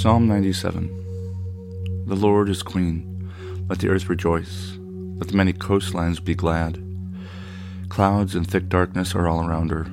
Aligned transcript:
Psalm 0.00 0.28
97 0.28 2.04
The 2.06 2.14
Lord 2.14 2.48
is 2.48 2.62
Queen. 2.62 3.32
Let 3.68 3.80
the 3.80 3.88
earth 3.88 4.08
rejoice. 4.08 4.78
Let 4.78 5.26
the 5.26 5.36
many 5.36 5.52
coastlines 5.52 6.24
be 6.24 6.36
glad. 6.36 6.80
Clouds 7.88 8.36
and 8.36 8.48
thick 8.48 8.68
darkness 8.68 9.16
are 9.16 9.26
all 9.26 9.44
around 9.44 9.72
her. 9.72 9.88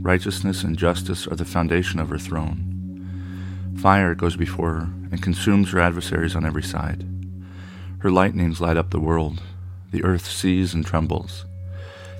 Righteousness 0.00 0.64
and 0.64 0.78
justice 0.78 1.26
are 1.26 1.36
the 1.36 1.44
foundation 1.44 2.00
of 2.00 2.08
her 2.08 2.18
throne. 2.18 3.76
Fire 3.76 4.14
goes 4.14 4.34
before 4.34 4.72
her 4.72 4.88
and 5.12 5.22
consumes 5.22 5.72
her 5.72 5.80
adversaries 5.80 6.34
on 6.34 6.46
every 6.46 6.62
side. 6.62 7.06
Her 7.98 8.10
lightnings 8.10 8.62
light 8.62 8.78
up 8.78 8.88
the 8.88 8.98
world. 8.98 9.42
The 9.90 10.04
earth 10.04 10.26
sees 10.26 10.72
and 10.72 10.86
trembles. 10.86 11.44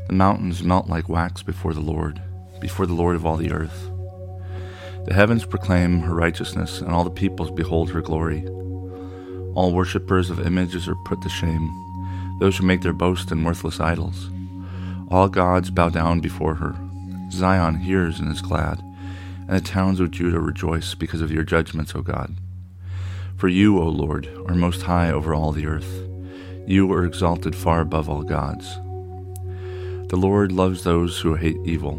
The 0.08 0.12
mountains 0.12 0.62
melt 0.62 0.90
like 0.90 1.08
wax 1.08 1.42
before 1.42 1.72
the 1.72 1.80
Lord, 1.80 2.20
before 2.60 2.84
the 2.84 2.92
Lord 2.92 3.16
of 3.16 3.24
all 3.24 3.38
the 3.38 3.50
earth. 3.50 3.89
The 5.06 5.14
heavens 5.14 5.46
proclaim 5.46 6.00
her 6.00 6.14
righteousness, 6.14 6.80
and 6.80 6.90
all 6.90 7.04
the 7.04 7.10
peoples 7.10 7.50
behold 7.50 7.90
her 7.90 8.02
glory. 8.02 8.46
All 9.54 9.72
worshippers 9.72 10.30
of 10.30 10.46
images 10.46 10.86
are 10.88 11.04
put 11.06 11.22
to 11.22 11.28
shame, 11.28 12.36
those 12.38 12.58
who 12.58 12.66
make 12.66 12.82
their 12.82 12.92
boast 12.92 13.32
in 13.32 13.42
worthless 13.42 13.80
idols. 13.80 14.30
All 15.10 15.28
gods 15.28 15.70
bow 15.70 15.88
down 15.88 16.20
before 16.20 16.56
her. 16.56 16.76
Zion 17.32 17.76
hears 17.76 18.20
and 18.20 18.30
is 18.30 18.42
glad, 18.42 18.78
and 19.48 19.50
the 19.50 19.60
towns 19.60 20.00
of 20.00 20.10
Judah 20.10 20.38
rejoice 20.38 20.94
because 20.94 21.22
of 21.22 21.32
your 21.32 21.44
judgments, 21.44 21.94
O 21.94 22.02
God. 22.02 22.36
For 23.36 23.48
you, 23.48 23.78
O 23.78 23.88
Lord, 23.88 24.28
are 24.46 24.54
most 24.54 24.82
high 24.82 25.10
over 25.10 25.34
all 25.34 25.50
the 25.50 25.66
earth. 25.66 26.06
You 26.66 26.92
are 26.92 27.06
exalted 27.06 27.56
far 27.56 27.80
above 27.80 28.08
all 28.08 28.22
gods. 28.22 28.76
The 30.08 30.18
Lord 30.18 30.52
loves 30.52 30.84
those 30.84 31.18
who 31.20 31.34
hate 31.34 31.56
evil 31.64 31.98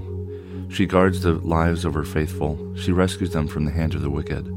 she 0.72 0.86
guards 0.86 1.22
the 1.22 1.34
lives 1.34 1.84
of 1.84 1.94
her 1.94 2.06
faithful. 2.06 2.76
She 2.78 2.94
rescues 2.94 3.32
them 3.32 3.48
from 3.48 3.66
the 3.66 3.72
hand 3.72 3.94
of 3.94 4.02
the 4.02 4.10
wicked. 4.10 4.48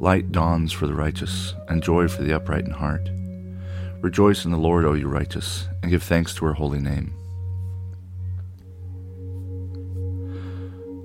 Light 0.00 0.30
dawns 0.30 0.72
for 0.72 0.86
the 0.86 0.94
righteous, 0.94 1.54
and 1.68 1.82
joy 1.82 2.06
for 2.06 2.22
the 2.22 2.34
upright 2.34 2.64
in 2.64 2.70
heart. 2.70 3.10
Rejoice 4.00 4.44
in 4.44 4.52
the 4.52 4.56
Lord, 4.56 4.84
O 4.84 4.92
you 4.92 5.08
righteous, 5.08 5.66
and 5.82 5.90
give 5.90 6.02
thanks 6.02 6.34
to 6.34 6.44
her 6.44 6.52
holy 6.52 6.78
name. 6.78 7.14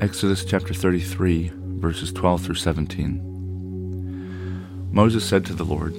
Exodus 0.02 0.45
chapter 0.45 0.73
33, 0.73 1.51
verses 1.55 2.13
12 2.13 2.44
through 2.44 2.55
17. 2.55 4.89
Moses 4.91 5.23
said 5.23 5.45
to 5.45 5.53
the 5.53 5.66
Lord, 5.66 5.95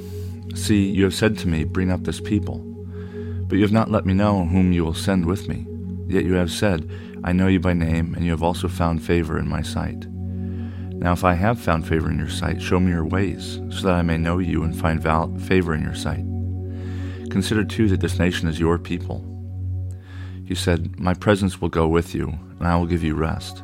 See, 0.56 0.89
you 0.89 1.05
have 1.05 1.14
said 1.14 1.36
to 1.39 1.48
me, 1.48 1.64
Bring 1.64 1.91
up 1.91 2.05
this 2.05 2.20
people. 2.20 2.58
But 3.48 3.56
you 3.56 3.62
have 3.62 3.73
not 3.73 3.91
let 3.91 4.06
me 4.06 4.14
know 4.14 4.45
whom 4.45 4.73
you 4.73 4.84
will 4.84 4.95
send 4.95 5.27
with 5.27 5.48
me. 5.48 5.67
Yet 6.09 6.25
you 6.25 6.34
have 6.34 6.51
said, 6.51 6.91
I 7.23 7.33
know 7.33 7.48
you 7.48 7.61
by 7.61 7.75
name, 7.75 8.14
and 8.14 8.25
you 8.25 8.31
have 8.31 8.42
also 8.42 8.67
found 8.67 9.03
favor 9.03 9.39
in 9.39 9.47
my 9.47 9.62
sight. 9.62 10.06
Now, 10.98 11.12
if 11.12 11.23
I 11.23 11.34
have 11.34 11.61
found 11.61 11.87
favor 11.87 12.11
in 12.11 12.19
your 12.19 12.31
sight, 12.31 12.61
show 12.61 12.81
me 12.81 12.91
your 12.91 13.05
ways, 13.05 13.61
so 13.70 13.83
that 13.83 13.95
I 13.95 14.03
may 14.03 14.17
know 14.17 14.39
you 14.39 14.64
and 14.64 14.77
find 14.77 15.01
val- 15.01 15.36
favor 15.39 15.75
in 15.75 15.83
your 15.83 15.95
sight. 15.95 16.25
Consider 17.31 17.62
too 17.62 17.89
that 17.89 18.01
this 18.01 18.19
nation 18.19 18.48
is 18.48 18.59
your 18.59 18.79
people. 18.79 19.25
He 20.45 20.55
said, 20.55 20.98
My 20.98 21.13
presence 21.13 21.61
will 21.61 21.69
go 21.69 21.86
with 21.86 22.14
you, 22.14 22.39
and 22.58 22.67
I 22.67 22.75
will 22.77 22.86
give 22.86 23.05
you 23.05 23.14
rest. 23.14 23.63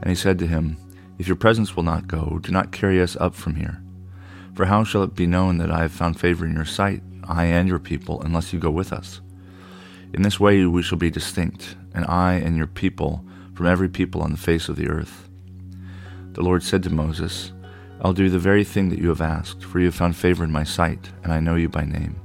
And 0.00 0.10
he 0.10 0.14
said 0.14 0.38
to 0.40 0.46
him, 0.46 0.76
If 1.18 1.26
your 1.26 1.36
presence 1.36 1.74
will 1.74 1.82
not 1.82 2.06
go, 2.06 2.38
do 2.42 2.52
not 2.52 2.72
carry 2.72 3.00
us 3.00 3.16
up 3.16 3.34
from 3.34 3.56
here. 3.56 3.82
For 4.54 4.66
how 4.66 4.84
shall 4.84 5.02
it 5.02 5.14
be 5.16 5.26
known 5.26 5.58
that 5.58 5.70
I 5.70 5.80
have 5.80 5.92
found 5.92 6.20
favor 6.20 6.44
in 6.44 6.54
your 6.54 6.66
sight, 6.66 7.02
I 7.24 7.46
and 7.46 7.66
your 7.66 7.78
people, 7.78 8.20
unless 8.20 8.52
you 8.52 8.60
go 8.60 8.70
with 8.70 8.92
us? 8.92 9.22
In 10.14 10.22
this 10.22 10.38
way 10.38 10.64
we 10.64 10.80
shall 10.80 10.96
be 10.96 11.10
distinct, 11.10 11.74
and 11.92 12.04
I 12.04 12.34
and 12.34 12.56
your 12.56 12.68
people 12.68 13.24
from 13.52 13.66
every 13.66 13.88
people 13.88 14.22
on 14.22 14.30
the 14.30 14.38
face 14.38 14.68
of 14.68 14.76
the 14.76 14.88
earth. 14.88 15.28
The 16.34 16.42
Lord 16.42 16.62
said 16.62 16.84
to 16.84 16.90
Moses, 16.90 17.50
I'll 18.00 18.12
do 18.12 18.30
the 18.30 18.38
very 18.38 18.62
thing 18.62 18.90
that 18.90 19.00
you 19.00 19.08
have 19.08 19.20
asked, 19.20 19.64
for 19.64 19.80
you 19.80 19.86
have 19.86 19.96
found 19.96 20.14
favor 20.14 20.44
in 20.44 20.52
my 20.52 20.62
sight, 20.62 21.10
and 21.24 21.32
I 21.32 21.40
know 21.40 21.56
you 21.56 21.68
by 21.68 21.84
name. 21.84 22.20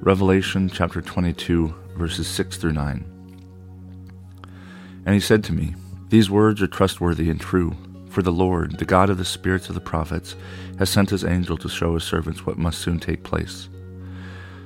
Revelation 0.00 0.68
chapter 0.68 1.00
22, 1.00 1.72
verses 1.96 2.26
6 2.26 2.56
through 2.56 2.72
9. 2.72 3.04
And 5.06 5.14
he 5.14 5.20
said 5.20 5.44
to 5.44 5.52
me, 5.52 5.76
These 6.08 6.28
words 6.28 6.60
are 6.60 6.66
trustworthy 6.66 7.30
and 7.30 7.40
true, 7.40 7.76
for 8.08 8.22
the 8.22 8.32
Lord, 8.32 8.78
the 8.78 8.84
God 8.84 9.10
of 9.10 9.18
the 9.18 9.24
spirits 9.24 9.68
of 9.68 9.76
the 9.76 9.80
prophets, 9.80 10.34
has 10.80 10.90
sent 10.90 11.10
his 11.10 11.24
angel 11.24 11.56
to 11.58 11.68
show 11.68 11.94
his 11.94 12.02
servants 12.02 12.44
what 12.44 12.58
must 12.58 12.80
soon 12.80 12.98
take 12.98 13.22
place. 13.22 13.68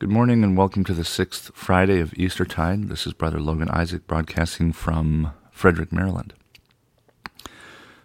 Good 0.00 0.10
morning 0.10 0.44
and 0.44 0.56
welcome 0.56 0.84
to 0.84 0.94
the 0.94 1.04
sixth 1.04 1.50
Friday 1.56 1.98
of 1.98 2.14
Eastertide. 2.14 2.88
This 2.88 3.04
is 3.04 3.12
Brother 3.14 3.40
Logan 3.40 3.68
Isaac 3.70 4.06
broadcasting 4.06 4.72
from 4.72 5.32
Frederick, 5.50 5.90
Maryland. 5.90 6.34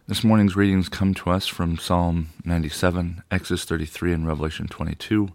This 0.08 0.24
morning's 0.24 0.56
readings 0.56 0.90
come 0.90 1.14
to 1.14 1.30
us 1.30 1.46
from 1.46 1.78
Psalm 1.78 2.30
97, 2.46 3.22
Exodus 3.30 3.66
33, 3.66 4.12
and 4.12 4.28
Revelation 4.28 4.68
22. 4.68 5.30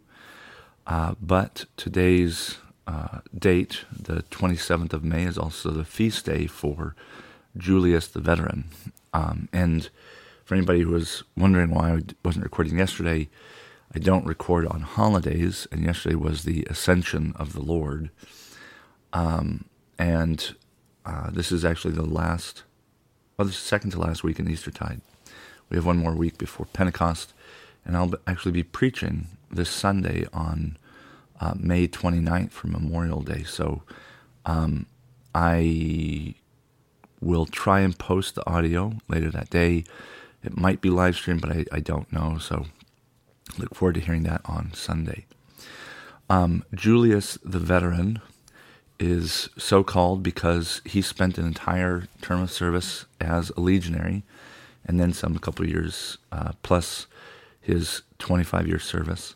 Uh, 0.84 1.14
but 1.20 1.66
today's 1.76 2.58
uh, 2.88 3.20
date, 3.38 3.84
the 3.96 4.24
27th 4.24 4.92
of 4.92 5.04
May, 5.04 5.26
is 5.26 5.38
also 5.38 5.70
the 5.70 5.84
feast 5.84 6.24
day 6.24 6.48
for 6.48 6.96
Julius 7.56 8.08
the 8.08 8.18
Veteran. 8.18 8.64
Um, 9.14 9.48
and 9.52 9.90
for 10.44 10.56
anybody 10.56 10.80
who 10.80 10.90
was 10.90 11.22
wondering 11.36 11.70
why 11.70 11.92
I 11.92 12.00
wasn't 12.24 12.42
recording 12.42 12.78
yesterday, 12.78 13.28
I 13.94 13.98
don't 13.98 14.26
record 14.26 14.66
on 14.66 14.80
holidays, 14.82 15.66
and 15.72 15.82
yesterday 15.82 16.14
was 16.14 16.44
the 16.44 16.64
Ascension 16.68 17.32
of 17.36 17.54
the 17.54 17.62
Lord. 17.62 18.10
Um, 19.12 19.64
and 19.98 20.54
uh, 21.06 21.30
this 21.30 21.50
is 21.50 21.64
actually 21.64 21.94
the 21.94 22.04
last, 22.04 22.64
well, 23.36 23.46
the 23.46 23.52
second 23.52 23.92
to 23.92 24.00
last 24.00 24.22
week 24.22 24.38
in 24.38 24.50
Eastertide. 24.50 25.00
We 25.70 25.76
have 25.76 25.86
one 25.86 25.98
more 25.98 26.14
week 26.14 26.36
before 26.36 26.66
Pentecost, 26.66 27.32
and 27.84 27.96
I'll 27.96 28.12
actually 28.26 28.52
be 28.52 28.62
preaching 28.62 29.28
this 29.50 29.70
Sunday 29.70 30.26
on 30.34 30.76
uh, 31.40 31.54
May 31.56 31.88
29th 31.88 32.50
for 32.50 32.66
Memorial 32.66 33.22
Day. 33.22 33.42
So 33.44 33.82
um, 34.44 34.86
I 35.34 36.34
will 37.20 37.46
try 37.46 37.80
and 37.80 37.98
post 37.98 38.34
the 38.34 38.46
audio 38.48 38.92
later 39.08 39.30
that 39.30 39.48
day. 39.50 39.84
It 40.44 40.56
might 40.56 40.80
be 40.80 40.90
live 40.90 41.16
streamed, 41.16 41.40
but 41.40 41.50
I, 41.50 41.64
I 41.72 41.80
don't 41.80 42.12
know. 42.12 42.38
So 42.38 42.66
Look 43.58 43.74
forward 43.74 43.96
to 43.96 44.00
hearing 44.00 44.22
that 44.22 44.40
on 44.44 44.72
Sunday. 44.74 45.26
Um, 46.30 46.64
Julius 46.74 47.38
the 47.44 47.58
Veteran 47.58 48.20
is 49.00 49.48
so 49.56 49.82
called 49.84 50.22
because 50.22 50.80
he 50.84 51.02
spent 51.02 51.38
an 51.38 51.46
entire 51.46 52.08
term 52.20 52.42
of 52.42 52.50
service 52.50 53.06
as 53.20 53.50
a 53.50 53.60
legionary 53.60 54.24
and 54.84 54.98
then 54.98 55.12
some 55.12 55.36
a 55.36 55.38
couple 55.38 55.66
years 55.68 56.18
uh, 56.32 56.52
plus 56.62 57.06
his 57.60 58.02
25 58.18 58.66
year 58.66 58.78
service. 58.78 59.34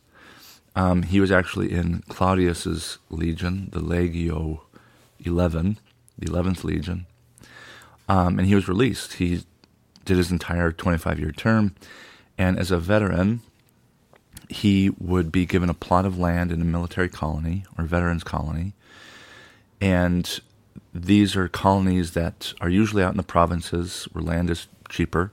Um, 0.75 1.03
he 1.03 1.21
was 1.21 1.31
actually 1.31 1.71
in 1.71 2.03
Claudius's 2.09 2.99
legion, 3.11 3.69
the 3.73 3.81
Legio 3.81 4.61
11, 5.21 5.79
the 6.19 6.27
11th 6.27 6.65
legion, 6.65 7.07
um, 8.09 8.39
and 8.39 8.49
he 8.49 8.55
was 8.55 8.69
released. 8.69 9.15
He 9.15 9.45
did 10.07 10.17
his 10.17 10.33
entire 10.33 10.73
25 10.73 11.19
year 11.19 11.31
term, 11.31 11.75
and 12.39 12.59
as 12.59 12.71
a 12.71 12.79
veteran, 12.79 13.43
he 14.49 14.91
would 14.99 15.33
be 15.33 15.47
given 15.47 15.71
a 15.71 15.75
plot 15.75 16.05
of 16.05 16.19
land 16.19 16.53
in 16.53 16.61
a 16.61 16.65
military 16.65 17.09
colony 17.09 17.65
or 17.79 17.85
veterans 17.85 18.25
colony. 18.25 18.75
And 19.81 20.41
these 20.95 21.37
are 21.37 21.49
colonies 21.49 22.13
that 22.13 22.53
are 22.61 22.69
usually 22.69 23.03
out 23.03 23.13
in 23.13 23.17
the 23.17 23.23
provinces 23.23 24.05
where 24.13 24.23
land 24.23 24.51
is 24.51 24.69
cheaper. 24.89 25.33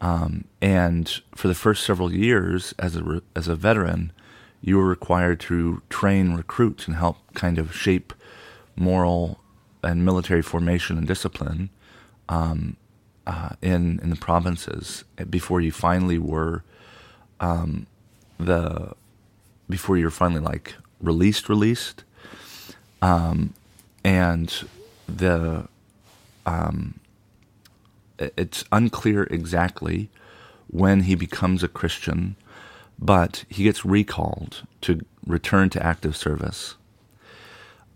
Um, 0.00 0.44
and 0.62 1.20
for 1.34 1.48
the 1.48 1.54
first 1.54 1.84
several 1.84 2.12
years, 2.12 2.74
as 2.78 2.96
a 2.96 3.02
re- 3.02 3.20
as 3.36 3.48
a 3.48 3.56
veteran, 3.56 4.12
you 4.62 4.78
were 4.78 4.88
required 4.88 5.40
to 5.40 5.82
train 5.90 6.34
recruits 6.34 6.86
and 6.86 6.96
help 6.96 7.18
kind 7.34 7.58
of 7.58 7.74
shape 7.74 8.14
moral 8.76 9.40
and 9.82 10.04
military 10.04 10.42
formation 10.42 10.96
and 10.96 11.06
discipline 11.06 11.70
um, 12.28 12.76
uh, 13.26 13.50
in 13.60 14.00
in 14.02 14.10
the 14.10 14.16
provinces 14.16 15.04
before 15.28 15.60
you 15.60 15.70
finally 15.70 16.18
were 16.18 16.64
um, 17.40 17.86
the 18.46 18.94
before 19.68 19.96
you're 19.96 20.10
finally 20.10 20.40
like 20.40 20.74
released 21.00 21.48
released 21.48 22.04
um, 23.02 23.54
and 24.04 24.68
the 25.06 25.68
um, 26.46 27.00
it's 28.18 28.64
unclear 28.72 29.24
exactly 29.24 30.10
when 30.68 31.02
he 31.02 31.14
becomes 31.14 31.62
a 31.62 31.68
Christian, 31.68 32.36
but 32.98 33.44
he 33.48 33.64
gets 33.64 33.84
recalled 33.84 34.62
to 34.82 35.00
return 35.26 35.70
to 35.70 35.82
active 35.84 36.16
service. 36.16 36.76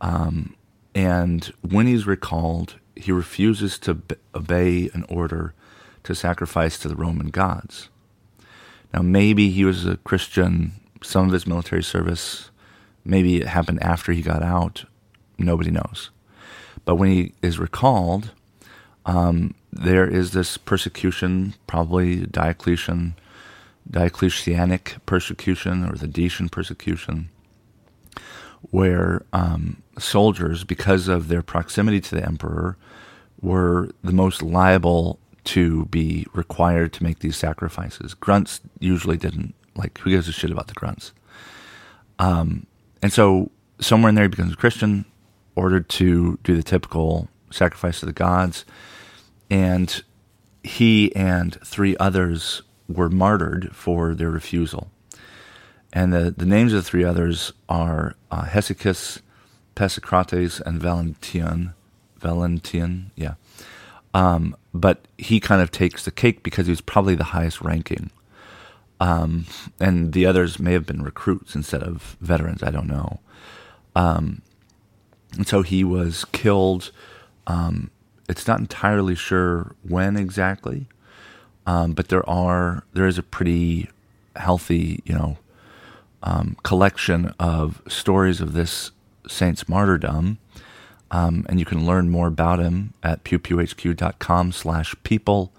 Um, 0.01 0.55
and 0.95 1.45
when 1.63 1.87
he's 1.87 2.07
recalled, 2.07 2.77
he 2.97 3.13
refuses 3.13 3.79
to 3.81 3.95
b- 3.95 4.17
obey 4.35 4.91
an 4.95 5.05
order 5.09 5.55
to 6.05 6.15
sacrifice 6.15 6.79
to 6.79 6.89
the 6.89 6.97
Roman 6.97 7.29
gods. 7.29 7.89
Now, 8.95 9.03
maybe 9.03 9.51
he 9.51 9.65
was 9.65 9.85
a 9.85 9.97
Christian, 9.97 10.71
some 11.03 11.27
of 11.27 11.33
his 11.33 11.49
military 11.49 11.83
service, 11.83 12.51
maybe 13.05 13.41
it 13.41 13.49
happened 13.49 13.83
after 13.83 14.13
he 14.13 14.23
got 14.23 14.41
out. 14.41 14.85
Nobody 15.37 15.73
knows. 15.73 16.11
But 16.85 16.95
when 16.95 17.11
he 17.11 17.33
is 17.43 17.59
recalled, 17.59 18.31
um, 19.05 19.55
there 19.73 20.07
is 20.07 20.31
this 20.31 20.57
persecution, 20.57 21.55
probably 21.67 22.25
Diocletian, 22.27 23.17
Diocletianic 23.91 25.05
persecution 25.07 25.85
or 25.85 25.97
the 25.97 26.07
Decian 26.07 26.49
persecution, 26.49 27.31
where 28.71 29.25
um, 29.33 29.83
soldiers, 29.99 30.63
because 30.63 31.09
of 31.09 31.27
their 31.27 31.43
proximity 31.43 32.01
to 32.01 32.15
the 32.15 32.25
emperor, 32.25 32.77
were 33.43 33.91
the 34.05 34.13
most 34.13 34.41
liable 34.41 35.19
to 35.45 35.87
be 35.87 36.27
required 36.33 36.93
to 36.95 37.03
make 37.03 37.21
these 37.21 37.37
sacrifices. 37.37 38.15
Grunts 38.15 38.61
usually 38.79 39.17
didn't. 39.17 39.55
Like, 39.77 39.99
who 39.99 40.11
gives 40.11 40.29
a 40.29 40.33
shit 40.33 40.51
about 40.51 40.69
the 40.69 40.75
grunts? 40.75 41.13
Um, 42.19 42.67
and 43.03 43.13
so, 43.13 43.51
somewhere 43.81 44.09
in 44.09 44.15
there, 44.15 44.25
he 44.25 44.29
becomes 44.29 44.53
a 44.53 44.57
Christian, 44.57 45.05
ordered 45.57 45.89
to 45.91 46.39
do 46.45 46.57
the 46.57 46.63
typical 46.63 47.29
sacrifice 47.51 48.01
to 48.01 48.07
the 48.07 48.13
gods 48.13 48.65
and 49.51 50.03
he 50.63 51.15
and 51.15 51.55
three 51.65 51.97
others 51.99 52.63
were 52.89 53.09
martyred 53.09 53.75
for 53.75 54.15
their 54.15 54.31
refusal. 54.31 54.91
And 55.93 56.13
the, 56.13 56.35
the 56.37 56.47
names 56.47 56.73
of 56.73 56.83
the 56.83 56.91
three 56.91 57.05
others 57.05 57.53
are 57.69 58.17
uh, 58.31 58.47
Hesychus, 58.47 59.21
Pesicrates, 59.75 60.61
and 60.61 60.81
Valentinian. 60.81 61.75
Valentinian, 62.19 63.11
yeah. 63.15 63.35
Um, 64.15 64.57
but 64.73 65.07
he 65.19 65.41
kind 65.41 65.61
of 65.61 65.71
takes 65.71 66.05
the 66.05 66.11
cake 66.11 66.43
because 66.43 66.67
he 66.67 66.71
was 66.71 66.81
probably 66.81 67.15
the 67.15 67.25
highest 67.25 67.61
ranking. 67.61 68.11
Um, 69.01 69.47
and 69.81 70.13
the 70.13 70.25
others 70.25 70.59
may 70.59 70.73
have 70.73 70.87
been 70.87 71.03
recruits 71.03 71.55
instead 71.55 71.83
of 71.83 72.17
veterans, 72.21 72.63
I 72.63 72.71
don't 72.71 72.87
know. 72.87 73.21
Um, 73.95 74.41
and 75.37 75.47
so 75.47 75.63
he 75.63 75.85
was 75.85 76.25
killed 76.27 76.91
um, 77.47 77.91
it's 78.29 78.47
not 78.47 78.61
entirely 78.61 79.15
sure 79.15 79.75
when 79.83 80.17
exactly, 80.17 80.87
um, 81.67 81.93
but 81.93 82.09
there 82.09 82.29
are 82.29 82.85
there 82.93 83.07
is 83.07 83.19
a 83.19 83.23
pretty 83.23 83.91
healthy 84.37 85.01
you 85.05 85.15
know 85.15 85.39
um, 86.23 86.57
collection 86.63 87.35
of 87.39 87.83
stories 87.87 88.41
of 88.41 88.53
this 88.53 88.93
saint's 89.29 89.69
martyrdom, 89.69 90.39
um, 91.11 91.47
and 91.49 91.59
you 91.59 91.65
can 91.65 91.87
learn 91.87 92.11
more 92.11 92.27
about 92.27 92.59
him 92.59 92.95
at 93.03 93.25
pewpewhq.com 93.25 94.53
slash 94.53 94.95
people 95.03 95.53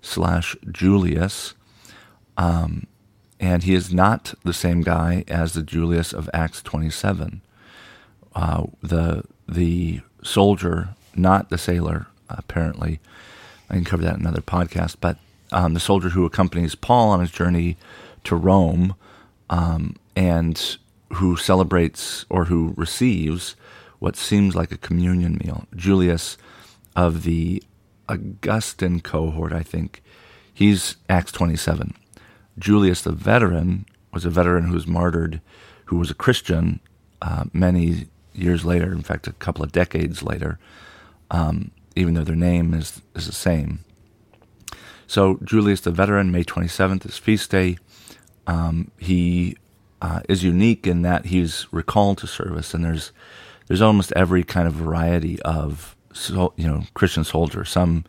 slash 0.00 0.56
Julius. 0.70 1.54
Um, 2.36 2.86
and 3.40 3.64
he 3.64 3.74
is 3.74 3.92
not 3.92 4.34
the 4.44 4.52
same 4.52 4.82
guy 4.82 5.24
as 5.28 5.54
the 5.54 5.62
Julius 5.62 6.12
of 6.12 6.30
Acts 6.32 6.62
27. 6.62 7.40
Uh, 8.34 8.64
the 8.82 9.24
the 9.48 10.00
soldier 10.22 10.94
not 11.16 11.50
the 11.50 11.58
sailor, 11.58 12.06
apparently. 12.28 13.00
I 13.68 13.74
can 13.74 13.84
cover 13.84 14.02
that 14.02 14.14
in 14.14 14.20
another 14.20 14.40
podcast. 14.40 14.96
But 15.00 15.18
um, 15.50 15.74
the 15.74 15.80
soldier 15.80 16.10
who 16.10 16.24
accompanies 16.24 16.74
Paul 16.74 17.10
on 17.10 17.20
his 17.20 17.30
journey 17.30 17.76
to 18.24 18.36
Rome 18.36 18.94
um, 19.50 19.96
and 20.16 20.76
who 21.14 21.36
celebrates 21.36 22.24
or 22.30 22.46
who 22.46 22.74
receives 22.76 23.54
what 24.02 24.16
seems 24.16 24.54
like 24.54 24.72
a 24.72 24.76
communion 24.76 25.38
meal. 25.44 25.66
Julius 25.76 26.36
of 26.96 27.22
the 27.22 27.62
Augustan 28.08 29.00
cohort, 29.00 29.52
I 29.52 29.62
think. 29.62 30.02
He's 30.52 30.96
Acts 31.08 31.32
27. 31.32 31.94
Julius 32.58 33.02
the 33.02 33.12
veteran 33.12 33.86
was 34.12 34.24
a 34.24 34.30
veteran 34.30 34.64
who 34.64 34.74
was 34.74 34.86
martyred, 34.86 35.40
who 35.86 35.98
was 35.98 36.10
a 36.10 36.14
Christian 36.14 36.80
uh, 37.22 37.44
many 37.52 38.06
years 38.34 38.64
later, 38.64 38.92
in 38.92 39.02
fact, 39.02 39.26
a 39.26 39.32
couple 39.32 39.64
of 39.64 39.72
decades 39.72 40.22
later 40.22 40.58
um, 41.32 41.70
even 41.96 42.14
though 42.14 42.24
their 42.24 42.36
name 42.36 42.74
is, 42.74 43.02
is 43.16 43.26
the 43.26 43.32
same. 43.32 43.80
So, 45.06 45.38
Julius 45.42 45.80
the 45.80 45.90
Veteran, 45.90 46.30
May 46.30 46.44
27th 46.44 47.06
is 47.06 47.18
feast 47.18 47.50
day. 47.50 47.78
Um, 48.46 48.90
he 48.98 49.56
uh, 50.00 50.20
is 50.28 50.44
unique 50.44 50.86
in 50.86 51.02
that 51.02 51.26
he's 51.26 51.66
recalled 51.72 52.18
to 52.18 52.26
service, 52.26 52.74
and 52.74 52.84
there's 52.84 53.12
there's 53.66 53.82
almost 53.82 54.12
every 54.12 54.44
kind 54.44 54.66
of 54.66 54.74
variety 54.74 55.40
of 55.42 55.96
you 56.28 56.66
know 56.66 56.84
Christian 56.94 57.24
soldier. 57.24 57.64
Some 57.64 58.04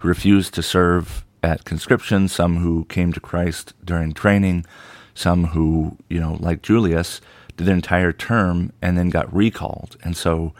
who 0.00 0.08
refused 0.08 0.54
to 0.54 0.62
serve 0.62 1.24
at 1.42 1.64
conscription, 1.64 2.28
some 2.28 2.56
who 2.56 2.84
came 2.86 3.12
to 3.12 3.20
Christ 3.20 3.74
during 3.84 4.12
training, 4.12 4.66
some 5.14 5.46
who 5.48 5.96
you 6.08 6.20
know 6.20 6.36
like 6.40 6.62
Julius 6.62 7.20
did 7.56 7.66
their 7.66 7.74
entire 7.74 8.12
term 8.12 8.72
and 8.82 8.98
then 8.98 9.10
got 9.10 9.32
recalled. 9.34 9.96
And 10.02 10.16
so 10.16 10.52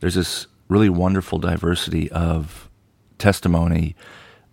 there's 0.00 0.14
this 0.14 0.46
really 0.68 0.88
wonderful 0.88 1.38
diversity 1.38 2.10
of 2.10 2.68
testimony 3.18 3.94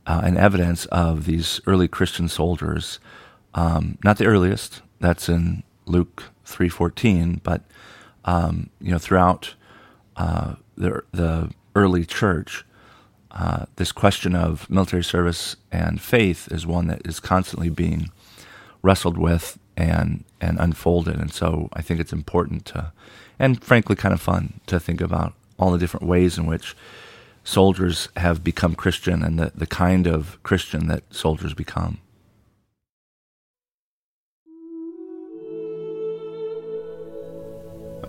uh, 0.06 0.22
and 0.24 0.38
evidence 0.38 0.86
of 0.88 1.26
these 1.26 1.60
early 1.66 1.88
Christian 1.88 2.28
soldiers. 2.28 3.00
Um, 3.54 3.98
not 4.04 4.18
the 4.18 4.26
earliest, 4.26 4.82
that's 5.00 5.30
in 5.30 5.64
Luke 5.86 6.24
3.14, 6.46 7.42
but 7.44 7.64
um, 8.28 8.70
you 8.80 8.92
know 8.92 9.00
throughout 9.00 9.56
uh, 10.16 10.56
the, 10.76 11.04
the 11.12 11.52
early 11.76 12.06
church, 12.06 12.64
uh, 13.32 13.66
this 13.78 13.92
question 13.92 14.36
of 14.36 14.70
military 14.70 15.04
service 15.04 15.56
and 15.72 16.02
faith 16.02 16.48
is 16.52 16.68
one 16.68 16.88
that 16.88 17.06
is 17.06 17.20
constantly 17.20 17.70
being 17.70 18.12
wrestled 18.84 19.18
with 19.18 19.58
and 19.76 20.24
and 20.40 20.60
unfolded. 20.60 21.16
And 21.20 21.32
so 21.32 21.70
I 21.74 21.82
think 21.82 22.00
it's 22.00 22.14
important 22.14 22.66
to, 22.66 22.92
and 23.40 23.64
frankly, 23.64 23.96
kind 23.96 24.14
of 24.14 24.22
fun 24.22 24.60
to 24.68 24.80
think 24.80 25.02
about 25.02 25.34
all 25.58 25.72
the 25.72 25.80
different 25.80 26.06
ways 26.06 26.38
in 26.38 26.46
which 26.46 26.76
soldiers 27.44 28.10
have 28.18 28.44
become 28.44 28.76
Christian 28.76 29.24
and 29.24 29.40
the, 29.40 29.52
the 29.56 29.66
kind 29.66 30.06
of 30.06 30.38
Christian 30.44 30.88
that 30.88 31.04
soldiers 31.12 31.54
become. 31.54 32.00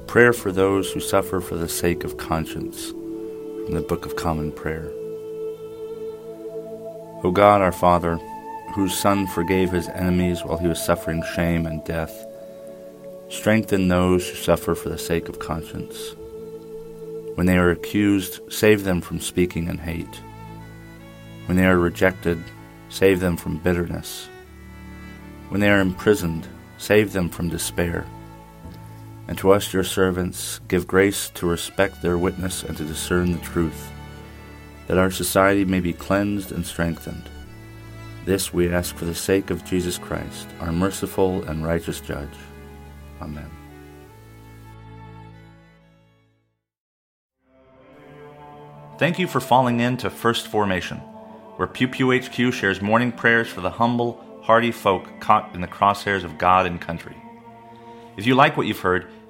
Prayer 0.09 0.33
for 0.33 0.51
those 0.51 0.91
who 0.91 1.01
suffer 1.01 1.39
for 1.39 1.57
the 1.57 1.69
sake 1.69 2.03
of 2.03 2.17
conscience 2.17 2.89
from 2.89 3.75
the 3.75 3.83
Book 3.83 4.07
of 4.07 4.17
Common 4.17 4.51
Prayer. 4.51 4.91
O 7.23 7.31
God, 7.31 7.61
our 7.61 7.73
Father, 7.73 8.17
whose 8.75 8.99
Son 8.99 9.27
forgave 9.27 9.71
his 9.71 9.89
enemies 9.89 10.43
while 10.43 10.57
he 10.57 10.67
was 10.67 10.83
suffering 10.83 11.23
shame 11.35 11.67
and 11.67 11.85
death, 11.85 12.27
strengthen 13.29 13.89
those 13.89 14.27
who 14.27 14.35
suffer 14.37 14.75
for 14.75 14.89
the 14.89 14.97
sake 14.97 15.29
of 15.29 15.39
conscience 15.39 16.15
when 17.39 17.47
they 17.47 17.57
are 17.57 17.71
accused, 17.71 18.41
save 18.51 18.83
them 18.83 19.01
from 19.01 19.21
speaking 19.21 19.69
in 19.69 19.79
hate. 19.79 20.21
When 21.47 21.57
they 21.57 21.67
are 21.67 21.79
rejected, 21.79 22.43
save 22.89 23.21
them 23.21 23.37
from 23.37 23.59
bitterness. 23.59 24.29
When 25.51 25.61
they 25.61 25.71
are 25.71 25.81
imprisoned, 25.81 26.49
save 26.79 27.13
them 27.13 27.29
from 27.29 27.49
despair. 27.49 28.07
And 29.29 29.37
to 29.39 29.53
us, 29.53 29.75
your 29.75 29.85
servants, 29.85 30.59
give 30.69 30.87
grace 30.87 31.29
to 31.35 31.47
respect 31.47 32.01
their 32.01 32.17
witness 32.19 32.63
and 32.63 32.77
to 32.79 32.85
discern 32.85 33.33
the 33.33 33.39
truth, 33.39 33.91
that 34.87 34.99
our 34.99 35.11
society 35.11 35.67
may 35.67 35.81
be 35.81 35.93
cleansed 35.93 36.51
and 36.51 36.67
strengthened. 36.67 37.29
This 38.25 38.53
we 38.55 38.73
ask 38.73 38.97
for 38.97 39.05
the 39.05 39.15
sake 39.15 39.51
of 39.51 39.65
Jesus 39.65 39.99
Christ, 39.99 40.49
our 40.61 40.73
merciful 40.73 41.43
and 41.45 41.65
righteous 41.65 42.01
Judge. 42.01 42.35
Amen. 43.21 43.51
Thank 48.99 49.19
you 49.19 49.29
for 49.29 49.41
falling 49.41 49.81
into 49.81 50.11
First 50.11 50.49
Formation. 50.49 51.01
where 51.59 51.67
Pew 51.67 51.89
Pew 51.89 52.13
HQ 52.13 52.55
shares 52.55 52.81
morning 52.81 53.11
prayers 53.11 53.49
for 53.49 53.61
the 53.61 53.71
humble, 53.71 54.25
hardy 54.43 54.71
folk 54.71 55.09
caught 55.19 55.53
in 55.57 55.61
the 55.61 55.67
crosshairs 55.67 56.23
of 56.23 56.39
God 56.39 56.67
and 56.67 56.81
country. 56.81 57.17
If 58.17 58.29
you 58.29 58.37
like 58.37 58.57
what 58.57 58.69
you've 58.69 58.79
heard, 58.79 59.09